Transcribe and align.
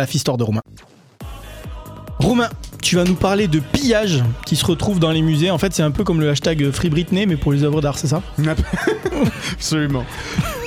la 0.00 0.36
de 0.36 0.42
Romain. 0.42 0.62
Romain, 2.18 2.50
tu 2.82 2.96
vas 2.96 3.04
nous 3.04 3.14
parler 3.14 3.48
de 3.48 3.60
pillage 3.60 4.22
qui 4.44 4.56
se 4.56 4.64
retrouve 4.66 5.00
dans 5.00 5.10
les 5.10 5.22
musées. 5.22 5.50
En 5.50 5.58
fait, 5.58 5.72
c'est 5.72 5.82
un 5.82 5.90
peu 5.90 6.04
comme 6.04 6.20
le 6.20 6.28
hashtag 6.28 6.70
Free 6.70 6.90
Britney, 6.90 7.24
mais 7.26 7.36
pour 7.36 7.52
les 7.52 7.64
œuvres 7.64 7.80
d'art, 7.80 7.98
c'est 7.98 8.08
ça? 8.08 8.22
Absolument. 9.52 10.04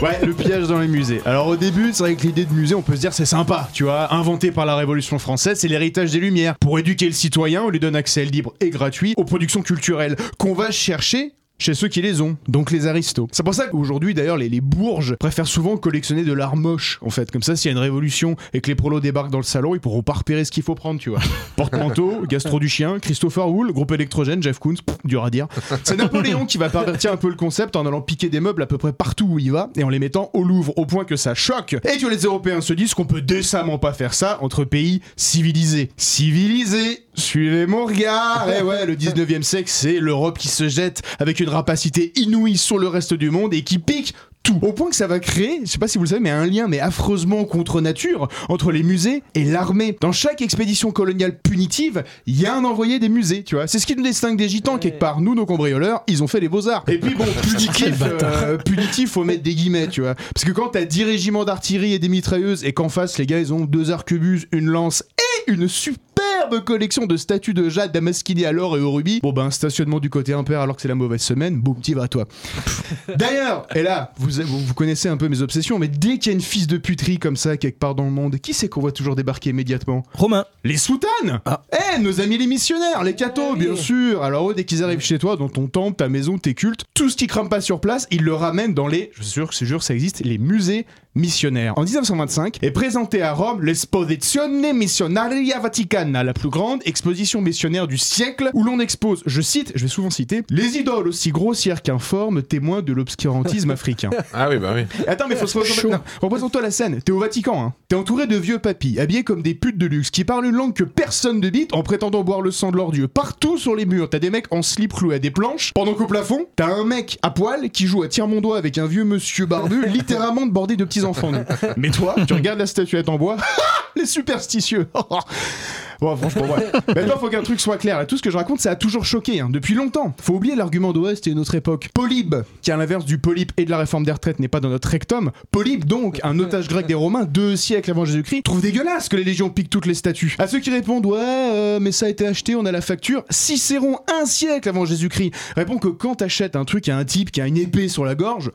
Ouais, 0.01 0.19
le 0.25 0.33
pillage 0.33 0.67
dans 0.67 0.79
les 0.79 0.87
musées. 0.87 1.21
Alors 1.25 1.47
au 1.47 1.55
début, 1.55 1.91
c'est 1.93 2.03
vrai 2.03 2.15
que 2.15 2.23
l'idée 2.23 2.45
de 2.45 2.53
musée, 2.53 2.75
on 2.75 2.81
peut 2.81 2.95
se 2.95 3.01
dire 3.01 3.13
c'est 3.13 3.25
sympa, 3.25 3.69
tu 3.71 3.83
vois, 3.83 4.13
inventé 4.13 4.51
par 4.51 4.65
la 4.65 4.75
Révolution 4.75 5.19
française, 5.19 5.59
c'est 5.59 5.67
l'héritage 5.67 6.11
des 6.11 6.19
Lumières. 6.19 6.55
Pour 6.59 6.79
éduquer 6.79 7.05
le 7.05 7.11
citoyen, 7.11 7.63
on 7.63 7.69
lui 7.69 7.79
donne 7.79 7.95
accès 7.95 8.25
libre 8.25 8.53
et 8.59 8.69
gratuit 8.69 9.13
aux 9.17 9.23
productions 9.23 9.61
culturelles 9.61 10.15
qu'on 10.37 10.53
va 10.53 10.71
chercher 10.71 11.33
chez 11.59 11.73
ceux 11.73 11.87
qui 11.87 12.01
les 12.01 12.21
ont, 12.21 12.37
donc 12.47 12.71
les 12.71 12.87
aristos. 12.87 13.27
C'est 13.31 13.43
pour 13.43 13.53
ça 13.53 13.67
qu'aujourd'hui, 13.67 14.13
d'ailleurs, 14.13 14.37
les, 14.37 14.49
les, 14.49 14.61
bourges 14.61 15.15
préfèrent 15.15 15.47
souvent 15.47 15.77
collectionner 15.77 16.23
de 16.23 16.33
l'art 16.33 16.55
moche, 16.55 16.99
en 17.01 17.09
fait. 17.09 17.31
Comme 17.31 17.43
ça, 17.43 17.55
s'il 17.55 17.69
y 17.69 17.73
a 17.73 17.77
une 17.77 17.81
révolution 17.83 18.35
et 18.53 18.61
que 18.61 18.67
les 18.67 18.75
prolos 18.75 18.99
débarquent 18.99 19.31
dans 19.31 19.37
le 19.37 19.43
salon, 19.43 19.75
ils 19.75 19.79
pourront 19.79 20.03
pas 20.03 20.13
repérer 20.13 20.45
ce 20.45 20.51
qu'il 20.51 20.63
faut 20.63 20.75
prendre, 20.75 20.99
tu 20.99 21.09
vois. 21.09 21.19
Porte-manteau, 21.55 22.23
gastro 22.27 22.59
du 22.59 22.67
chien, 22.67 22.99
Christopher 22.99 23.49
Wool, 23.49 23.71
groupe 23.71 23.91
électrogène, 23.91 24.41
Jeff 24.41 24.59
Koons, 24.59 24.75
pff, 24.85 24.97
dur 25.05 25.23
à 25.23 25.29
dire. 25.29 25.47
C'est 25.83 25.95
Napoléon 25.95 26.45
qui 26.45 26.57
va 26.57 26.69
pervertir 26.69 27.11
un 27.11 27.17
peu 27.17 27.29
le 27.29 27.35
concept 27.35 27.75
en 27.75 27.85
allant 27.85 28.01
piquer 28.01 28.29
des 28.29 28.39
meubles 28.39 28.63
à 28.63 28.67
peu 28.67 28.77
près 28.77 28.93
partout 28.93 29.25
où 29.25 29.39
il 29.39 29.51
va 29.51 29.69
et 29.75 29.83
en 29.83 29.89
les 29.89 29.99
mettant 29.99 30.31
au 30.33 30.43
Louvre, 30.43 30.73
au 30.77 30.85
point 30.85 31.05
que 31.05 31.15
ça 31.15 31.33
choque. 31.35 31.73
Et 31.73 31.97
que 31.97 32.07
les 32.07 32.23
Européens 32.23 32.61
se 32.61 32.73
disent 32.73 32.93
qu'on 32.93 33.05
peut 33.05 33.21
décemment 33.21 33.77
pas 33.77 33.93
faire 33.93 34.13
ça 34.13 34.37
entre 34.41 34.63
pays 34.65 35.01
civilisés. 35.15 35.89
Civilisés 35.97 37.05
Suivez 37.15 37.67
mon 37.67 37.85
regard 37.85 38.47
Et 38.49 38.61
ouais, 38.61 38.85
le 38.85 38.95
19e 38.95 39.43
siècle, 39.43 39.69
c'est 39.69 39.99
l'Europe 39.99 40.37
qui 40.37 40.47
se 40.47 40.67
jette 40.67 41.01
avec 41.19 41.39
une 41.39 41.49
rapacité 41.49 42.11
inouïe 42.15 42.57
sur 42.57 42.77
le 42.77 42.87
reste 42.87 43.13
du 43.13 43.29
monde 43.29 43.53
et 43.53 43.63
qui 43.63 43.77
pique 43.79 44.15
tout. 44.41 44.59
Au 44.61 44.73
point 44.73 44.89
que 44.89 44.95
ça 44.95 45.07
va 45.07 45.19
créer, 45.19 45.61
je 45.63 45.69
sais 45.69 45.77
pas 45.77 45.87
si 45.87 45.97
vous 45.97 46.03
le 46.03 46.09
savez, 46.09 46.21
mais 46.21 46.29
un 46.29 46.45
lien 46.45 46.67
mais 46.67 46.79
affreusement 46.79 47.45
contre 47.45 47.79
nature 47.81 48.27
entre 48.49 48.71
les 48.71 48.83
musées 48.83 49.23
et 49.35 49.45
l'armée. 49.45 49.95
Dans 50.01 50.11
chaque 50.11 50.41
expédition 50.41 50.91
coloniale 50.91 51.39
punitive, 51.39 52.03
il 52.25 52.39
y 52.39 52.45
a 52.45 52.53
un 52.53 52.65
envoyé 52.65 52.99
des 52.99 53.09
musées, 53.09 53.43
tu 53.43 53.55
vois. 53.55 53.67
C'est 53.67 53.79
ce 53.79 53.87
qui 53.87 53.95
nous 53.95 54.03
distingue 54.03 54.37
des 54.37 54.49
gitans 54.49 54.77
quelque 54.77 54.99
part. 54.99 55.21
Nous, 55.21 55.33
nos 55.33 55.45
cambrioleurs, 55.45 56.03
ils 56.07 56.23
ont 56.23 56.27
fait 56.27 56.41
les 56.41 56.49
beaux-arts. 56.49 56.83
Et 56.87 56.97
puis 56.97 57.15
bon, 57.15 57.25
punitif, 57.41 58.01
euh, 58.01 58.57
punitif, 58.57 59.11
faut 59.11 59.23
mettre 59.23 59.43
des 59.43 59.55
guillemets, 59.55 59.87
tu 59.87 60.01
vois. 60.01 60.15
Parce 60.15 60.43
que 60.45 60.51
quand 60.51 60.69
t'as 60.69 60.83
10 60.83 61.05
régiments 61.05 61.45
d'artillerie 61.45 61.93
et 61.93 61.99
des 61.99 62.09
mitrailleuses 62.09 62.65
et 62.65 62.73
qu'en 62.73 62.89
face, 62.89 63.17
les 63.17 63.25
gars, 63.25 63.39
ils 63.39 63.53
ont 63.53 63.61
deux 63.61 63.91
arquebuses, 63.91 64.47
une 64.51 64.65
lance 64.65 65.05
et 65.47 65.51
une 65.51 65.69
super 65.69 66.12
collection 66.59 67.05
de 67.05 67.17
statues 67.17 67.53
de 67.53 67.69
jade 67.69 67.91
damasquinées 67.91 68.45
à 68.45 68.51
l'or 68.51 68.77
et 68.77 68.81
au 68.81 68.91
rubis. 68.91 69.19
Bon 69.21 69.33
ben 69.33 69.51
stationnement 69.51 69.99
du 69.99 70.09
côté 70.09 70.33
impair 70.33 70.61
alors 70.61 70.75
que 70.75 70.81
c'est 70.81 70.87
la 70.87 70.95
mauvaise 70.95 71.21
semaine, 71.21 71.59
boum, 71.59 71.79
t'y 71.79 71.93
vas 71.93 72.07
toi. 72.07 72.25
D'ailleurs, 73.15 73.67
et 73.75 73.83
là, 73.83 74.13
vous, 74.17 74.29
vous, 74.43 74.59
vous, 74.59 74.73
connaissez 74.73 75.09
un 75.09 75.17
peu 75.17 75.27
mes 75.27 75.41
obsessions, 75.41 75.79
mais 75.79 75.87
dès 75.87 76.17
qu'il 76.17 76.27
y 76.27 76.29
a 76.29 76.33
une 76.33 76.41
fils 76.41 76.67
de 76.67 76.77
puterie 76.77 77.19
comme 77.19 77.37
ça 77.37 77.57
quelque 77.57 77.79
part 77.79 77.95
dans 77.95 78.05
le 78.05 78.11
monde, 78.11 78.37
qui 78.37 78.53
c'est 78.53 78.69
qu'on 78.69 78.81
voit 78.81 78.91
toujours 78.91 79.15
débarquer 79.15 79.51
immédiatement? 79.51 80.03
Romain. 80.13 80.45
Les 80.63 80.77
soutanes 80.77 81.41
Ah. 81.45 81.63
Eh, 81.71 81.99
nos 81.99 82.21
amis 82.21 82.37
les 82.37 82.47
missionnaires, 82.47 83.03
les 83.03 83.15
cathos, 83.15 83.55
bien 83.55 83.75
sûr 83.75 84.23
Alors 84.23 84.51
eux, 84.51 84.53
dès 84.53 84.63
qu'ils 84.63 84.83
arrivent 84.83 84.99
chez 84.99 85.19
toi, 85.19 85.35
dans 85.35 85.49
ton 85.49 85.67
temple, 85.67 85.97
ta 85.97 86.09
maison, 86.09 86.37
tes 86.37 86.53
cultes, 86.53 86.85
tout 86.93 87.09
ce 87.09 87.15
qui 87.15 87.27
crame 87.27 87.49
pas 87.49 87.61
sur 87.61 87.79
place, 87.79 88.07
ils 88.11 88.23
le 88.23 88.33
ramènent 88.33 88.73
dans 88.73 88.87
les, 88.87 89.11
je 89.15 89.23
suis 89.23 89.31
sûr, 89.31 89.51
je 89.51 89.65
jure, 89.65 89.83
ça 89.83 89.93
existe, 89.93 90.21
les 90.23 90.37
musées 90.37 90.85
missionnaires. 91.15 91.73
En 91.77 91.83
1925 91.83 92.59
est 92.61 92.71
présentée 92.71 93.21
à 93.21 93.33
Rome 93.33 93.63
l'Esposizione 93.63 94.73
Missionaria 94.73 95.59
Vaticana, 95.59 96.23
la 96.23 96.33
plus 96.33 96.49
grande 96.49 96.81
exposition 96.85 97.41
missionnaire 97.41 97.87
du 97.87 97.97
siècle, 97.97 98.49
où 98.53 98.63
l'on 98.63 98.79
expose, 98.79 99.23
je 99.25 99.41
cite, 99.41 99.71
je 99.75 99.83
vais 99.83 99.89
souvent 99.89 100.09
citer, 100.09 100.43
les 100.49 100.77
idoles 100.77 101.07
aussi 101.07 101.31
grossières 101.31 101.81
qu'informes, 101.81 102.41
témoins 102.41 102.81
de 102.81 102.93
l'obscurantisme 102.93 103.71
africain. 103.71 104.09
Ah 104.33 104.49
oui, 104.49 104.57
bah 104.57 104.73
oui. 104.75 104.83
Attends, 105.07 105.27
mais 105.27 105.35
faut 105.35 105.47
se 105.47 105.57
représenter. 105.57 105.95
Représente-toi 106.21 106.61
la 106.61 106.71
scène. 106.71 107.01
T'es 107.03 107.11
au 107.11 107.19
Vatican, 107.19 107.63
hein. 107.63 107.73
T'es 107.87 107.95
entouré 107.95 108.27
de 108.27 108.35
vieux 108.35 108.59
papis, 108.59 108.99
habillés 108.99 109.23
comme 109.23 109.41
des 109.41 109.53
putes 109.53 109.77
de 109.77 109.85
luxe, 109.85 110.09
qui 110.09 110.23
parlent 110.23 110.45
une 110.45 110.55
langue 110.55 110.73
que 110.73 110.83
personne 110.83 111.39
ne 111.39 111.49
bite 111.49 111.73
en 111.73 111.83
prétendant 111.83 112.23
boire 112.23 112.41
le 112.41 112.51
sang 112.51 112.71
de 112.71 112.77
leur 112.77 112.91
dieu. 112.91 113.07
Partout 113.07 113.57
sur 113.57 113.75
les 113.75 113.85
murs, 113.85 114.09
t'as 114.09 114.19
des 114.19 114.29
mecs 114.29 114.51
en 114.51 114.61
slip 114.61 114.93
cloués 114.93 115.15
à 115.15 115.19
des 115.19 115.31
planches, 115.31 115.71
pendant 115.73 115.93
qu'au 115.93 116.07
plafond, 116.07 116.47
t'as 116.55 116.67
un 116.67 116.85
mec 116.85 117.19
à 117.21 117.29
poil 117.29 117.69
qui 117.69 117.87
joue 117.87 118.03
à 118.03 118.07
tire 118.07 118.27
mon 118.27 118.41
doigt 118.41 118.57
avec 118.57 118.77
un 118.77 118.87
vieux 118.87 119.03
monsieur 119.03 119.45
barbu, 119.45 119.85
littéralement 119.93 120.45
bordé 120.45 120.75
de 120.75 120.83
petits 120.83 121.02
Mais 121.77 121.89
toi, 121.89 122.15
tu 122.27 122.33
regardes 122.33 122.59
la 122.59 122.67
statuette 122.67 123.09
en 123.09 123.17
bois, 123.17 123.37
les 123.95 124.05
superstitieux. 124.05 124.87
Bon, 125.99 126.15
franchement, 126.15 126.43
ouais. 126.43 126.71
Maintenant, 126.95 127.17
faut 127.17 127.29
qu'un 127.29 127.43
truc 127.43 127.59
soit 127.59 127.77
clair. 127.77 127.97
Là, 127.97 128.05
tout 128.05 128.17
ce 128.17 128.21
que 128.21 128.31
je 128.31 128.37
raconte, 128.37 128.59
ça 128.59 128.71
a 128.71 128.75
toujours 128.75 129.05
choqué, 129.05 129.39
hein, 129.39 129.49
depuis 129.51 129.73
longtemps. 129.73 130.13
Faut 130.21 130.35
oublier 130.35 130.55
l'argument 130.55 130.93
d'Ouest 130.93 131.27
et 131.27 131.31
une 131.31 131.39
autre 131.39 131.55
époque. 131.55 131.89
Polybe, 131.93 132.35
qui 132.61 132.71
à 132.71 132.77
l'inverse 132.77 133.05
du 133.05 133.17
polype 133.17 133.51
et 133.57 133.65
de 133.65 133.69
la 133.69 133.77
réforme 133.77 134.03
des 134.03 134.11
retraites 134.11 134.39
n'est 134.39 134.47
pas 134.47 134.59
dans 134.59 134.69
notre 134.69 134.89
rectum. 134.89 135.31
Polybe, 135.51 135.85
donc, 135.85 136.19
un 136.23 136.37
otage 136.39 136.67
grec 136.67 136.85
des 136.85 136.93
Romains, 136.93 137.25
deux 137.25 137.55
siècles 137.55 137.91
avant 137.91 138.05
Jésus-Christ, 138.05 138.43
trouve 138.43 138.61
dégueulasse 138.61 139.09
que 139.09 139.15
les 139.15 139.23
légions 139.23 139.49
piquent 139.49 139.69
toutes 139.69 139.85
les 139.85 139.93
statues. 139.93 140.35
À 140.39 140.47
ceux 140.47 140.59
qui 140.59 140.69
répondent, 140.69 141.05
ouais, 141.05 141.19
euh, 141.19 141.79
mais 141.79 141.91
ça 141.91 142.07
a 142.07 142.09
été 142.09 142.25
acheté, 142.25 142.55
on 142.55 142.65
a 142.65 142.71
la 142.71 142.81
facture. 142.81 143.23
Cicéron, 143.29 143.99
un 144.21 144.25
siècle 144.25 144.69
avant 144.69 144.85
Jésus-Christ, 144.85 145.31
répond 145.55 145.77
que 145.77 145.87
quand 145.87 146.15
t'achètes 146.15 146.55
un 146.55 146.65
truc 146.65 146.89
à 146.89 146.97
un 146.97 147.05
type 147.05 147.31
qui 147.31 147.41
a 147.41 147.47
une 147.47 147.57
épée 147.57 147.87
sur 147.87 148.05
la 148.05 148.15
gorge, 148.15 148.51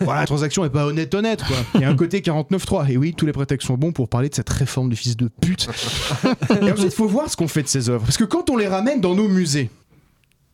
voilà, 0.00 0.20
la 0.20 0.26
transaction 0.26 0.64
est 0.64 0.70
pas 0.70 0.86
honnête, 0.86 1.14
honnête, 1.14 1.42
quoi. 1.44 1.56
Il 1.74 1.80
y 1.80 1.84
a 1.84 1.88
un 1.88 1.96
côté 1.96 2.20
49.3. 2.20 2.90
Et 2.90 2.96
oui, 2.96 3.14
tous 3.14 3.26
les 3.26 3.32
prétextes 3.32 3.66
sont 3.66 3.76
bons 3.76 3.92
pour 3.92 4.08
parler 4.08 4.28
de 4.28 4.34
cette 4.34 4.50
réforme 4.50 4.88
du 4.88 4.96
fils 4.96 5.16
de 5.16 5.28
pute. 5.28 5.68
Ensuite, 6.72 6.94
faut 6.94 7.06
voir 7.06 7.30
ce 7.30 7.36
qu'on 7.36 7.48
fait 7.48 7.62
de 7.62 7.68
ces 7.68 7.88
œuvres. 7.88 8.04
Parce 8.04 8.16
que 8.16 8.24
quand 8.24 8.50
on 8.50 8.56
les 8.56 8.68
ramène 8.68 9.00
dans 9.00 9.14
nos 9.14 9.28
musées, 9.28 9.70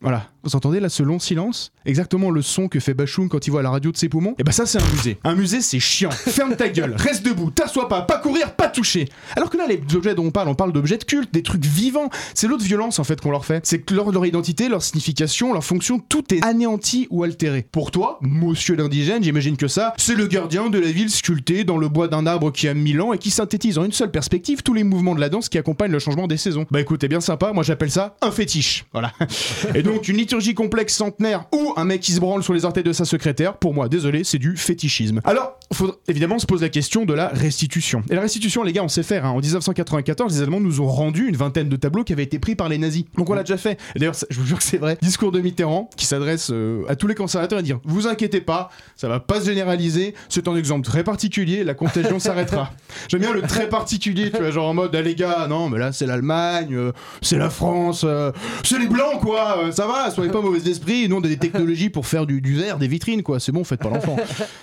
voilà, 0.03 0.29
vous 0.43 0.55
entendez 0.55 0.79
là 0.79 0.89
ce 0.89 1.03
long 1.03 1.19
silence 1.19 1.73
Exactement 1.87 2.31
le 2.31 2.43
son 2.43 2.69
que 2.69 2.81
fait 2.81 2.93
Bachoum 2.93 3.29
quand 3.29 3.47
il 3.47 3.51
voit 3.51 3.63
la 3.63 3.71
radio 3.71 3.91
de 3.91 3.97
ses 3.97 4.09
poumons? 4.09 4.35
Et 4.39 4.45
bah 4.45 4.53
ça 4.53 4.67
c'est 4.67 4.79
un 4.81 4.91
musée. 4.91 5.19
Un 5.25 5.35
musée 5.35 5.61
c'est 5.61 5.81
chiant. 5.81 6.11
Ferme 6.13 6.55
ta 6.55 6.69
gueule, 6.69 6.95
reste 6.97 7.25
debout, 7.25 7.51
t'assois 7.51 7.89
pas, 7.89 8.03
pas 8.03 8.19
courir, 8.19 8.55
pas 8.55 8.69
toucher. 8.69 9.09
Alors 9.37 9.49
que 9.49 9.57
là 9.57 9.67
les 9.67 9.81
objets 9.95 10.15
dont 10.15 10.27
on 10.27 10.31
parle, 10.31 10.49
on 10.49 10.55
parle 10.55 10.73
d'objets 10.73 10.99
de 10.99 11.05
culte, 11.05 11.33
des 11.33 11.43
trucs 11.43 11.65
vivants. 11.65 12.11
C'est 12.35 12.47
l'autre 12.47 12.65
violence 12.65 12.99
en 12.99 13.05
fait 13.05 13.21
qu'on 13.21 13.31
leur 13.31 13.47
fait. 13.47 13.65
C'est 13.65 13.81
que 13.81 13.95
leur, 13.95 14.13
leur 14.13 14.27
identité, 14.27 14.69
leur 14.69 14.83
signification, 14.83 15.53
leur 15.53 15.65
fonction, 15.65 15.99
tout 15.99 16.35
est 16.35 16.45
anéanti 16.45 17.07
ou 17.11 17.25
altéré. 17.25 17.67
Pour 17.73 17.91
toi, 17.91 18.19
monsieur 18.21 18.77
l'indigène, 18.77 19.25
j'imagine 19.25 19.57
que 19.57 19.69
ça, 19.69 19.95
c'est 19.97 20.15
le 20.15 20.27
gardien 20.27 20.69
de 20.69 20.79
la 20.79 20.91
ville 20.91 21.11
sculpté 21.11 21.65
dans 21.65 21.79
le 21.79 21.89
bois 21.89 22.09
d'un 22.09 22.27
arbre 22.27 22.53
qui 22.53 22.69
a 22.69 22.75
mille 22.75 23.01
ans 23.01 23.13
et 23.13 23.19
qui 23.19 23.31
synthétise 23.31 23.79
en 23.79 23.85
une 23.85 23.93
seule 23.93 24.11
perspective 24.11 24.63
tous 24.63 24.75
les 24.75 24.85
mouvements 24.85 25.15
de 25.15 25.21
la 25.21 25.31
danse 25.31 25.49
qui 25.49 25.59
accompagnent 25.59 25.93
le 25.93 25.99
changement 25.99 26.27
des 26.27 26.37
saisons. 26.37 26.67
Bah 26.71 26.81
écoutez, 26.81 27.09
bien 27.09 27.21
sympa, 27.21 27.53
moi 27.53 27.63
j'appelle 27.63 27.91
ça 27.91 28.17
un 28.21 28.31
fétiche. 28.31 28.85
Voilà. 28.93 29.13
Et 29.75 29.83
donc 29.87 30.09
une 30.09 30.17
liturgie 30.17 30.55
complexe 30.55 30.95
centenaire 30.95 31.45
ou 31.53 31.73
un 31.77 31.85
mec 31.85 32.01
qui 32.01 32.13
se 32.13 32.21
branle 32.21 32.43
sur 32.43 32.53
les 32.53 32.65
orteils 32.65 32.85
de 32.85 32.93
sa 32.93 33.05
secrétaire, 33.05 33.57
pour 33.57 33.75
moi, 33.75 33.89
désolé, 33.89 34.25
c'est 34.25 34.39
du 34.39 34.57
fétichisme. 34.57 35.21
Alors, 35.25 35.59
faut 35.73 35.95
évidemment 36.09 36.39
se 36.39 36.47
pose 36.47 36.63
la 36.63 36.69
question 36.69 37.05
de 37.05 37.15
la 37.15 37.29
restitution. 37.29 38.03
Et 38.11 38.15
la 38.15 38.21
restitution, 38.21 38.63
les 38.63 38.73
gars, 38.73 38.83
on 38.83 38.89
sait 38.89 39.03
faire. 39.03 39.25
hein. 39.25 39.31
En 39.31 39.41
1994, 39.41 40.35
les 40.35 40.43
Allemands 40.43 40.61
nous 40.61 40.81
ont 40.81 40.87
rendu 40.87 41.29
une 41.29 41.37
vingtaine 41.37 41.69
de 41.69 41.77
tableaux 41.77 42.05
qui 42.05 42.13
avaient 42.13 42.23
été 42.23 42.39
pris 42.39 42.55
par 42.55 42.69
les 42.69 42.79
nazis. 42.79 43.05
Donc 43.17 43.31
on 43.31 43.35
l'a 43.35 43.43
déjà 43.43 43.57
fait. 43.57 43.79
D'ailleurs, 43.97 44.15
je 44.31 44.39
vous 44.41 44.47
jure 44.47 44.59
que 44.59 44.65
c'est 44.65 44.79
vrai. 44.79 44.97
Discours 45.03 45.33
de 45.33 45.41
Mitterrand 45.41 45.91
qui 45.97 46.07
s'adresse 46.07 46.51
euh, 46.53 46.85
à 46.89 46.97
tous 46.97 47.07
les 47.07 47.15
conservateurs 47.15 47.59
et 47.59 47.63
dire 47.63 47.81
Vous 47.85 48.07
inquiétez 48.07 48.41
pas, 48.41 48.71
ça 48.97 49.09
va 49.09 49.21
pas 49.21 49.41
se 49.41 49.47
généraliser. 49.47 50.15
C'est 50.29 50.49
un 50.49 50.57
exemple 50.57 50.87
très 50.87 51.05
particulier. 51.05 51.65
La 51.65 51.75
contagion 51.75 52.19
s'arrêtera. 52.19 52.71
J'aime 53.09 53.21
bien 53.21 53.33
le 53.33 53.43
très 53.43 53.69
particulier, 53.69 54.31
tu 54.31 54.39
vois, 54.39 54.51
genre 54.51 54.69
en 54.69 54.75
mode 54.75 54.95
Ah 54.95 55.03
les 55.03 55.15
gars, 55.15 55.47
non, 55.49 55.69
mais 55.69 55.79
là 55.79 55.93
c'est 55.93 56.07
l'Allemagne, 56.07 56.75
euh, 56.75 56.93
c'est 57.23 57.39
la 57.39 57.51
France, 57.51 58.03
euh, 58.05 58.33
c'est 58.65 58.79
les 58.79 58.89
blancs 58.89 59.21
quoi. 59.21 59.71
Ça 59.77 59.87
va, 59.87 60.11
soyez 60.11 60.31
pas 60.31 60.41
mauvais 60.41 60.61
d'esprit. 60.61 61.09
Nous 61.09 61.17
on 61.17 61.21
a 61.21 61.29
des 61.29 61.37
technologies 61.37 61.91
pour 61.91 62.07
faire 62.07 62.27
du, 62.27 62.41
verre, 62.55 62.79
des 62.79 62.89
vitrines 62.89 63.23
quoi. 63.23 63.41
C'est 63.41 63.53
bon, 63.53 63.63
faites 63.65 63.81
pas 63.81 63.91
l'enfant. 63.91 64.17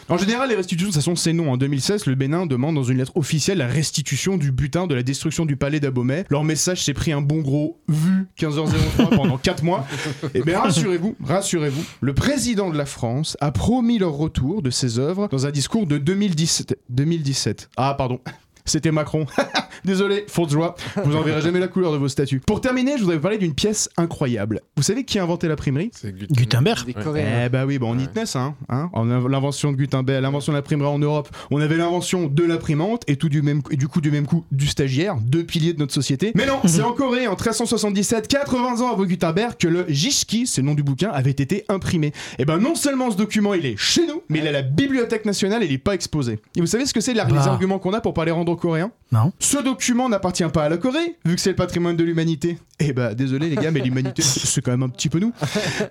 En 0.10 0.18
général, 0.18 0.50
les 0.50 0.56
restitutions, 0.56 0.90
de 0.90 0.94
toute 0.94 1.02
façon, 1.02 1.16
c'est 1.16 1.34
non. 1.34 1.52
En 1.52 1.58
2016, 1.58 2.08
le 2.08 2.16
Bénin 2.16 2.46
demande 2.46 2.76
dans 2.76 2.84
une 2.84 2.98
lettre 2.98 3.16
officielle 3.16 3.60
la 3.60 3.68
restitution 3.68 4.38
du 4.38 4.52
butin 4.52 4.88
de 4.88 4.96
la 4.96 5.04
destruction 5.04 5.46
du 5.46 5.56
palais 5.56 5.80
d'Abomey. 5.80 6.26
Leur 6.30 6.44
message 6.44 6.84
s'est 6.84 6.94
pris 6.94 7.12
un 7.12 7.22
bon 7.22 7.42
gros 7.42 7.80
vu 7.88 8.28
15h03 8.40 9.16
pendant 9.16 9.38
4 9.38 9.64
mois. 9.64 9.86
Et 10.34 10.42
bien 10.42 10.60
rassurez-vous, 10.60 11.16
rassurez-vous, 11.24 11.84
le 12.02 12.14
président 12.14 12.70
de 12.70 12.78
la 12.78 12.86
France 12.86 13.38
a 13.40 13.52
promis 13.52 14.00
leur 14.00 14.14
retour 14.14 14.62
de 14.62 14.70
ces 14.70 15.00
œuvres 15.00 15.28
dans 15.30 15.46
un 15.46 15.52
discours 15.52 15.88
de 15.88 15.98
2017. 15.98 16.80
2017. 16.90 17.70
Ah, 17.78 17.96
pardon. 17.98 18.20
C'était 18.66 18.92
Macron. 18.92 19.26
Désolé, 19.86 20.26
faute 20.28 20.48
de 20.48 20.54
joie. 20.54 20.76
Vous 21.04 21.16
en 21.16 21.22
verrez 21.22 21.42
jamais 21.42 21.60
la 21.60 21.68
couleur 21.68 21.92
de 21.92 21.98
vos 21.98 22.08
statues. 22.08 22.40
Pour 22.40 22.62
terminer, 22.62 22.94
je 22.98 23.02
voudrais 23.02 23.16
vous 23.18 23.22
parler 23.22 23.38
d'une 23.38 23.54
pièce 23.54 23.90
incroyable. 23.98 24.62
Vous 24.78 24.84
savez 24.84 25.04
qui 25.04 25.20
a 25.20 25.24
inventé 25.24 25.48
l'imprimerie 25.48 25.92
C'est 25.94 26.12
Gut- 26.16 26.28
Gutenberg. 26.32 26.86
Des 26.86 26.94
Coréens. 26.94 27.44
eh 27.46 27.50
bah 27.50 27.66
oui, 27.66 27.80
bah 27.80 27.88
on 27.90 27.98
y 28.00 28.08
tenait 28.08 28.26
ça, 28.26 28.42
hein, 28.42 28.56
hein. 28.70 28.90
L'invention 29.30 29.72
de 29.72 29.78
Gutenberg, 29.78 30.22
l'invention 30.22 30.52
de 30.54 30.58
l'imprimerie 30.58 30.88
en 30.90 31.00
Europe, 31.00 31.30
on 31.52 31.60
avait 31.62 31.78
l'invention 31.78 32.28
de 32.28 32.44
l'imprimante 32.44 33.04
et 33.08 33.16
tout 33.18 33.30
du 33.30 33.42
même 33.42 33.62
et 33.72 33.76
du 33.78 33.88
coup 33.88 34.02
du 34.02 34.12
même 34.12 34.26
coup 34.26 34.46
du 34.52 34.68
stagiaire, 34.68 35.16
deux 35.22 35.44
piliers 35.44 35.74
de 35.74 35.80
notre 35.80 35.94
société. 35.94 36.32
Mais 36.36 36.46
non, 36.46 36.60
c'est 36.66 36.82
en 36.82 36.94
Corée 36.94 37.28
en 37.28 37.32
1377, 37.32 38.28
80 38.28 38.82
ans 38.82 38.92
avant 38.94 39.04
Gutenberg, 39.06 39.56
que 39.58 39.68
le 39.68 39.86
Jishki, 39.90 40.48
c'est 40.48 40.62
le 40.62 40.68
nom 40.68 40.74
du 40.74 40.84
bouquin, 40.84 41.10
avait 41.10 41.32
été 41.32 41.66
imprimé. 41.70 42.14
Et 42.40 42.46
ben 42.46 42.58
non 42.58 42.76
seulement 42.76 43.12
ce 43.12 43.18
document 43.18 43.54
il 43.54 43.66
est 43.66 43.78
chez 43.78 44.08
nous, 44.08 44.22
mais 44.30 44.40
il 44.40 44.46
est 44.46 44.50
à 44.50 44.54
la 44.54 44.62
Bibliothèque 44.62 45.26
nationale 45.26 45.64
et 45.64 45.66
il 45.66 45.74
est 45.74 45.78
pas 45.78 45.94
exposé. 45.94 46.40
Et 46.56 46.62
vous 46.62 46.68
savez 46.68 46.86
ce 46.86 46.94
que 46.94 47.02
c'est 47.02 47.14
la- 47.14 47.26
les 47.26 47.34
Bah. 47.34 47.44
arguments 47.48 47.80
qu'on 47.80 47.94
a 47.94 48.02
pour 48.02 48.14
pas 48.14 48.26
les 48.26 48.32
rendre 48.32 48.52
aux 48.52 48.56
Coréens? 48.56 48.92
Non. 49.12 49.32
Ce 49.40 49.58
document 49.58 49.73
n'appartient 50.10 50.44
pas 50.52 50.64
à 50.64 50.70
la 50.70 50.78
Corée, 50.78 51.18
vu 51.26 51.36
que 51.36 51.42
c'est 51.42 51.52
le 51.52 51.56
patrimoine 51.56 51.96
de 51.96 52.04
l'humanité. 52.04 52.58
Et 52.80 52.92
bah 52.92 53.14
désolé 53.14 53.50
les 53.50 53.56
gars, 53.56 53.70
mais 53.70 53.82
l'humanité 53.82 54.22
c'est 54.24 54.62
quand 54.62 54.72
même 54.72 54.84
un 54.84 54.90
petit 54.90 55.10
peu 55.10 55.20
nous. 55.20 55.32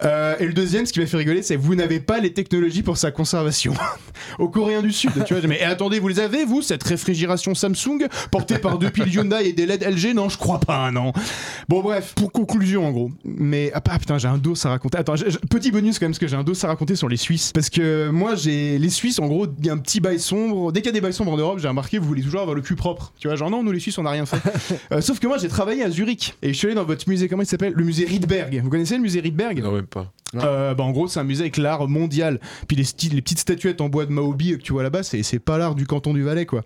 Euh, 0.05 0.35
et 0.41 0.47
le 0.47 0.53
deuxième, 0.53 0.85
ce 0.85 0.93
qui 0.93 1.01
m'a 1.01 1.07
fait 1.07 1.17
rigoler, 1.17 1.43
c'est 1.43 1.55
vous 1.55 1.75
n'avez 1.75 2.01
pas 2.01 2.19
les 2.19 2.33
technologies 2.33 2.83
pour 2.83 2.97
sa 2.97 3.13
conservation. 3.13 3.73
Au 4.39 4.49
Coréen 4.49 4.83
du 4.83 4.93
Sud, 4.93 5.13
tu 5.25 5.35
vois. 5.35 5.47
Mais 5.47 5.61
et 5.61 5.65
attendez, 5.65 6.01
vous 6.01 6.09
les 6.09 6.19
avez 6.19 6.45
vous 6.45 6.61
cette 6.61 6.83
réfrigération 6.83 7.55
Samsung 7.55 8.09
portée 8.31 8.59
par 8.59 8.79
deux 8.79 8.91
piles 8.91 9.13
Hyundai 9.13 9.49
et 9.49 9.53
des 9.53 9.67
LED 9.67 9.85
LG 9.85 10.15
Non, 10.15 10.29
je 10.29 10.39
crois 10.39 10.59
pas, 10.59 10.91
non. 10.91 11.13
Bon 11.69 11.83
bref, 11.83 12.15
pour 12.17 12.33
conclusion 12.33 12.87
en 12.87 12.91
gros. 12.91 13.11
Mais 13.25 13.71
ah, 13.75 13.83
ah, 13.89 13.99
putain, 13.99 14.19
j'ai 14.19 14.29
un 14.29 14.39
dos 14.39 14.55
à 14.67 14.71
raconter. 14.71 14.99
Attends, 14.99 15.15
petit 15.51 15.71
bonus 15.71 15.99
quand 15.99 16.07
même 16.07 16.13
parce 16.13 16.19
que 16.19 16.27
j'ai 16.27 16.37
un 16.37 16.45
dos 16.45 16.65
à 16.65 16.69
raconter 16.69 16.97
sur 16.97 17.09
les 17.09 17.17
Suisses. 17.17 17.53
Parce 17.53 17.71
que 17.71 18.11
moi 18.11 18.35
j'ai 18.35 18.79
les 18.79 18.91
Suisses 18.91 19.21
en 19.21 19.29
gros, 19.29 19.47
il 19.59 19.67
y 19.67 19.71
a 19.71 19.73
un 19.73 19.79
petit 19.79 20.01
bail 20.01 20.19
sombre. 20.19 20.73
Dès 20.73 20.81
qu'il 20.81 20.89
y 20.89 20.91
a 20.91 20.93
des 20.93 21.01
bails 21.01 21.13
sombres 21.13 21.33
en 21.33 21.37
Europe, 21.37 21.59
j'ai 21.61 21.69
remarqué 21.69 21.99
vous 21.99 22.07
voulez 22.07 22.23
toujours 22.23 22.41
avoir 22.41 22.57
le 22.57 22.63
cul 22.63 22.75
propre. 22.75 23.13
Tu 23.19 23.29
vois, 23.29 23.37
genre 23.37 23.51
non, 23.51 23.63
nous 23.63 23.73
les 23.73 23.81
Suisses 23.81 23.99
on 23.99 24.03
n'a 24.03 24.11
rien 24.11 24.27
fait. 24.27 24.41
Euh, 24.91 25.01
sauf 25.01 25.21
que 25.21 25.27
moi 25.27 25.39
j'ai 25.39 25.49
travaillé 25.49 25.85
à 25.85 25.91
Zurich 25.91 26.35
et 26.43 26.53
je 26.53 26.59
suis 26.59 26.72
dans 26.75 26.85
votre 26.85 27.09
musée, 27.09 27.29
comment 27.29 27.43
il 27.43 27.47
s'appelle? 27.47 27.73
Le 27.75 27.85
musée 27.85 28.05
Rydberg. 28.05 28.61
Vous 28.63 28.71
connaissez 28.71 28.97
le 28.97 29.03
musée 29.03 29.21
Rydberg? 29.21 29.61
Non, 29.63 29.73
même 29.73 29.87
pas. 29.87 30.13
Euh, 30.37 30.75
bah, 30.75 30.85
en 30.85 30.91
gros, 30.91 31.09
c'est 31.09 31.21
un 31.21 31.25
musée 31.25 31.43
avec 31.43 31.57
l'art 31.57 31.89
mondial. 31.89 32.41
Puis 32.69 32.77
les, 32.77 32.85
petites 33.21 33.39
statuettes 33.39 33.81
en 33.81 33.89
bois 33.89 34.07
de 34.07 34.13
Maobi 34.13 34.53
que 34.53 34.63
tu 34.63 34.73
vois 34.73 34.83
là-bas, 34.83 35.03
c'est 35.03 35.39
pas 35.39 35.59
l'art 35.59 35.75
du 35.75 35.87
canton 35.87 36.15
du 36.15 36.23
Valais, 36.23 36.47
quoi. 36.47 36.63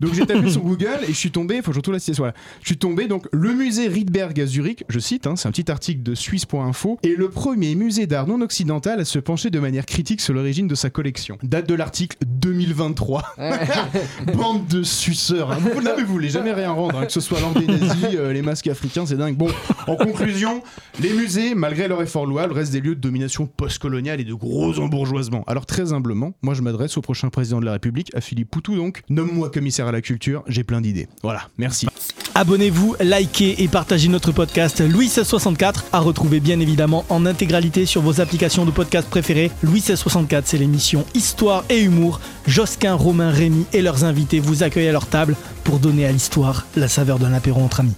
Donc 0.00 0.14
j'ai 0.14 0.26
tapé 0.26 0.50
sur 0.50 0.62
Google 0.62 1.00
et 1.04 1.12
je 1.12 1.18
suis 1.18 1.30
tombé, 1.30 1.56
faut 1.56 1.66
que 1.70 1.72
je 1.72 1.78
retrouve 1.78 1.94
la 1.94 2.00
citation, 2.00 2.22
voilà. 2.22 2.34
Je 2.60 2.66
suis 2.66 2.78
tombé, 2.78 3.06
donc, 3.06 3.26
le 3.32 3.52
musée 3.54 3.88
Rydberg 3.88 4.40
à 4.40 4.46
Zurich, 4.46 4.84
je 4.88 4.98
cite, 4.98 5.26
hein, 5.26 5.36
c'est 5.36 5.48
un 5.48 5.52
petit 5.52 5.70
article 5.70 6.02
de 6.02 6.14
Suisse.info, 6.14 6.98
est 7.02 7.16
le 7.16 7.28
premier 7.28 7.74
musée 7.74 8.06
d'art 8.06 8.26
non 8.26 8.40
occidental 8.40 9.00
à 9.00 9.04
se 9.04 9.18
pencher 9.18 9.50
de 9.50 9.58
manière 9.58 9.86
critique 9.86 10.20
sur 10.20 10.34
l'origine 10.34 10.68
de 10.68 10.74
sa 10.74 10.90
collection. 10.90 11.38
Date 11.42 11.68
de 11.68 11.74
l'article 11.74 12.16
2023. 12.26 13.34
Bande 14.34 14.66
de 14.66 14.82
suceurs. 14.82 15.52
hein. 15.52 15.58
Vous, 15.60 15.80
là, 15.80 15.94
mais 15.96 16.02
vous 16.02 16.12
voulez 16.12 16.28
jamais 16.28 16.52
rien 16.52 16.70
rendre, 16.70 16.98
hein, 16.98 17.06
que 17.06 17.12
ce 17.12 17.20
soit 17.20 17.38
des 17.58 17.66
nazis, 17.66 18.06
euh, 18.14 18.32
les 18.32 18.42
masques 18.42 18.68
africains, 18.68 19.06
c'est 19.06 19.16
dingue. 19.16 19.36
Bon, 19.36 19.48
en 19.86 19.96
conclusion, 19.96 20.62
les 21.00 21.12
musées, 21.12 21.54
malgré 21.54 21.88
leur 21.88 22.02
effort 22.02 22.26
louable, 22.26 22.52
restent 22.52 22.72
des 22.72 22.80
lieux 22.80 22.94
de 22.94 23.01
domination 23.02 23.46
postcoloniale 23.46 24.20
et 24.20 24.24
de 24.24 24.32
gros 24.32 24.78
embourgeoisement. 24.78 25.44
Alors 25.46 25.66
très 25.66 25.92
humblement, 25.92 26.32
moi 26.40 26.54
je 26.54 26.62
m'adresse 26.62 26.96
au 26.96 27.02
prochain 27.02 27.28
président 27.28 27.60
de 27.60 27.66
la 27.66 27.72
République, 27.72 28.10
à 28.14 28.22
Philippe 28.22 28.50
Poutou 28.50 28.76
donc. 28.76 29.02
Nomme-moi 29.10 29.50
commissaire 29.50 29.88
à 29.88 29.92
la 29.92 30.00
culture, 30.00 30.42
j'ai 30.46 30.64
plein 30.64 30.80
d'idées. 30.80 31.08
Voilà, 31.22 31.48
merci. 31.58 31.88
Abonnez-vous, 32.34 32.96
likez 33.00 33.62
et 33.62 33.68
partagez 33.68 34.08
notre 34.08 34.32
podcast 34.32 34.80
Louis 34.80 35.04
1664 35.04 35.84
à 35.92 35.98
retrouver 35.98 36.40
bien 36.40 36.60
évidemment 36.60 37.04
en 37.10 37.26
intégralité 37.26 37.84
sur 37.84 38.00
vos 38.00 38.22
applications 38.22 38.64
de 38.64 38.70
podcast 38.70 39.10
préférées. 39.10 39.50
Louis 39.62 39.80
1664, 39.80 40.46
c'est 40.46 40.56
l'émission 40.56 41.04
Histoire 41.14 41.64
et 41.68 41.82
Humour. 41.82 42.20
Josquin, 42.46 42.94
Romain, 42.94 43.30
Rémy 43.30 43.66
et 43.74 43.82
leurs 43.82 44.04
invités 44.04 44.40
vous 44.40 44.62
accueillent 44.62 44.88
à 44.88 44.92
leur 44.92 45.06
table 45.06 45.36
pour 45.64 45.78
donner 45.78 46.06
à 46.06 46.12
l'histoire 46.12 46.66
la 46.74 46.88
saveur 46.88 47.18
d'un 47.18 47.34
apéro 47.34 47.60
entre 47.60 47.80
amis. 47.80 47.96